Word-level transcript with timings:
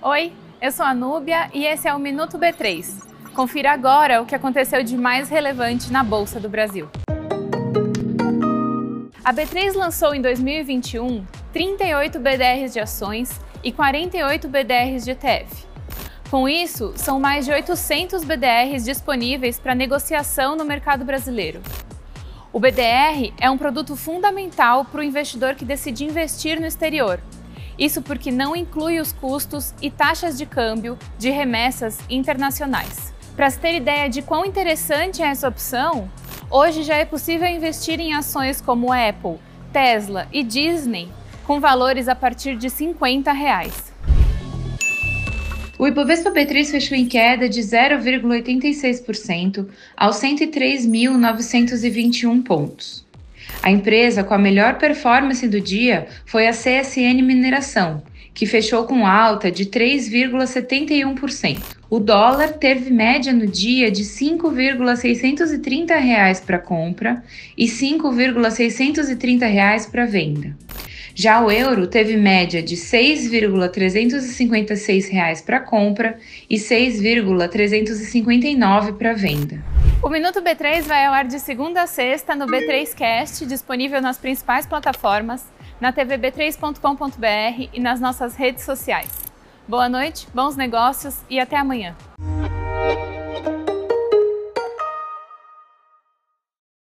Oi, 0.00 0.32
eu 0.60 0.70
sou 0.70 0.86
a 0.86 0.94
Núbia 0.94 1.50
e 1.52 1.66
esse 1.66 1.88
é 1.88 1.94
o 1.94 1.98
Minuto 1.98 2.38
B3. 2.38 3.02
Confira 3.34 3.72
agora 3.72 4.22
o 4.22 4.26
que 4.26 4.36
aconteceu 4.36 4.84
de 4.84 4.96
mais 4.96 5.28
relevante 5.28 5.92
na 5.92 6.04
Bolsa 6.04 6.38
do 6.38 6.48
Brasil. 6.48 6.88
A 9.24 9.34
B3 9.34 9.74
lançou 9.74 10.14
em 10.14 10.22
2021 10.22 11.26
38 11.52 12.20
BDRs 12.20 12.72
de 12.72 12.78
ações 12.78 13.40
e 13.64 13.72
48 13.72 14.48
BDRs 14.48 15.04
de 15.04 15.10
ETF. 15.10 15.66
Com 16.30 16.48
isso, 16.48 16.92
são 16.94 17.18
mais 17.18 17.44
de 17.44 17.50
800 17.50 18.22
BDRs 18.22 18.84
disponíveis 18.84 19.58
para 19.58 19.74
negociação 19.74 20.54
no 20.54 20.64
mercado 20.64 21.04
brasileiro. 21.04 21.60
O 22.52 22.60
BDR 22.60 23.32
é 23.40 23.50
um 23.50 23.58
produto 23.58 23.96
fundamental 23.96 24.84
para 24.84 25.00
o 25.00 25.02
investidor 25.02 25.56
que 25.56 25.64
decide 25.64 26.04
investir 26.04 26.60
no 26.60 26.66
exterior. 26.66 27.18
Isso 27.78 28.02
porque 28.02 28.30
não 28.30 28.54
inclui 28.54 29.00
os 29.00 29.12
custos 29.12 29.74
e 29.80 29.90
taxas 29.90 30.36
de 30.36 30.46
câmbio 30.46 30.98
de 31.18 31.30
remessas 31.30 31.98
internacionais. 32.08 33.12
Para 33.34 33.50
se 33.50 33.58
ter 33.58 33.74
ideia 33.74 34.08
de 34.08 34.22
quão 34.22 34.44
interessante 34.44 35.22
é 35.22 35.26
essa 35.26 35.48
opção, 35.48 36.10
hoje 36.50 36.82
já 36.82 36.96
é 36.96 37.04
possível 37.04 37.48
investir 37.48 37.98
em 37.98 38.14
ações 38.14 38.60
como 38.60 38.92
Apple, 38.92 39.38
Tesla 39.72 40.28
e 40.32 40.42
Disney 40.42 41.08
com 41.46 41.60
valores 41.60 42.08
a 42.08 42.14
partir 42.14 42.56
de 42.56 42.70
50 42.70 43.32
reais. 43.32 43.92
O 45.78 45.86
Ibovespa 45.86 46.30
B3 46.30 46.70
fechou 46.70 46.96
em 46.96 47.06
queda 47.06 47.46
de 47.48 47.60
0,86% 47.60 49.68
aos 49.96 50.16
103.921 50.16 52.44
pontos. 52.44 53.04
A 53.62 53.70
empresa 53.70 54.24
com 54.24 54.34
a 54.34 54.38
melhor 54.38 54.76
performance 54.76 55.46
do 55.46 55.60
dia 55.60 56.08
foi 56.26 56.48
a 56.48 56.52
CSN 56.52 57.22
Mineração, 57.22 58.02
que 58.34 58.44
fechou 58.44 58.82
com 58.84 59.06
alta 59.06 59.52
de 59.52 59.66
3,71%. 59.66 61.62
O 61.88 62.00
dólar 62.00 62.54
teve 62.54 62.90
média 62.90 63.32
no 63.32 63.46
dia 63.46 63.88
de 63.88 64.02
R$ 64.02 64.08
5,630 64.08 66.40
para 66.44 66.58
compra 66.58 67.22
e 67.56 67.66
R$ 67.66 67.70
5,630 67.70 69.86
para 69.86 70.06
venda. 70.06 70.56
Já 71.14 71.44
o 71.44 71.50
euro 71.50 71.86
teve 71.86 72.16
média 72.16 72.62
de 72.62 72.74
R$ 72.74 72.80
6,356 72.80 75.42
para 75.42 75.60
compra 75.60 76.16
e 76.48 76.56
R$ 76.56 76.62
6,359 76.62 78.94
para 78.94 79.12
venda. 79.12 79.62
O 80.02 80.08
Minuto 80.08 80.42
B3 80.42 80.82
vai 80.82 81.06
ao 81.06 81.14
ar 81.14 81.24
de 81.24 81.38
segunda 81.38 81.82
a 81.82 81.86
sexta 81.86 82.34
no 82.34 82.44
B3Cast, 82.46 83.46
disponível 83.46 84.02
nas 84.02 84.18
principais 84.18 84.66
plataformas, 84.66 85.44
na 85.80 85.92
tvb3.com.br 85.92 87.68
e 87.72 87.78
nas 87.78 88.00
nossas 88.00 88.34
redes 88.34 88.64
sociais. 88.64 89.22
Boa 89.68 89.88
noite, 89.88 90.26
bons 90.34 90.56
negócios 90.56 91.20
e 91.30 91.38
até 91.38 91.56
amanhã. 91.56 91.94